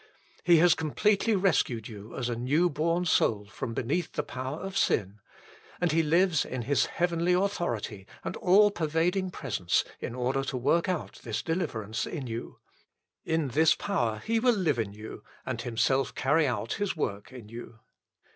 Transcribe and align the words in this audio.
He 0.43 0.57
has 0.57 0.73
completely 0.73 1.35
rescued 1.35 1.87
you 1.87 2.15
as 2.17 2.27
a 2.27 2.35
new 2.35 2.71
born 2.71 3.05
soul 3.05 3.45
from 3.45 3.75
beneath 3.75 4.13
the 4.13 4.23
power 4.23 4.57
of 4.57 4.75
sin; 4.75 5.19
and 5.79 5.91
He 5.91 6.01
lives 6.01 6.43
in 6.43 6.63
His 6.63 6.87
heavenly 6.87 7.33
authority 7.33 8.07
and 8.23 8.35
all 8.37 8.71
pervading 8.71 9.29
presence 9.29 9.83
in 9.99 10.15
order 10.15 10.43
to 10.45 10.57
work 10.57 10.89
out 10.89 11.19
this 11.21 11.43
deliverance 11.43 12.07
in 12.07 12.25
you. 12.25 12.57
In 13.25 13.49
this 13.49 13.75
power 13.75 14.23
He 14.25 14.39
will 14.39 14.55
live 14.55 14.79
in 14.79 14.91
you 14.91 15.23
and 15.45 15.61
Himself 15.61 16.15
carry 16.15 16.47
out 16.47 16.73
His 16.73 16.97
work 16.97 17.31
in 17.31 17.47
you. 17.49 17.77